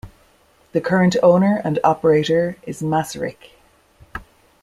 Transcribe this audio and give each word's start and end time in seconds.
The 0.71 0.81
current 0.81 1.15
owner 1.21 1.61
and 1.63 1.77
operator 1.83 2.57
is 2.65 2.81
Macerich. 2.81 3.51